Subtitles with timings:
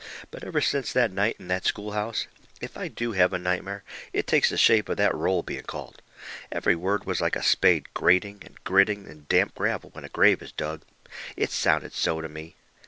[0.31, 2.25] But ever since that night in that schoolhouse,
[2.59, 6.01] if I do have a nightmare, it takes the shape of that roll being called.
[6.51, 10.41] Every word was like a spade grating and gritting in damp gravel when a grave
[10.41, 10.81] is dug.
[11.37, 12.55] It sounded so to me.